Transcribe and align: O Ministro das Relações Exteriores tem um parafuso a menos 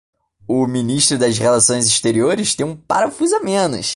O 0.47 0.65
Ministro 0.67 1.19
das 1.19 1.37
Relações 1.37 1.85
Exteriores 1.85 2.55
tem 2.55 2.65
um 2.65 2.75
parafuso 2.75 3.35
a 3.35 3.39
menos 3.41 3.85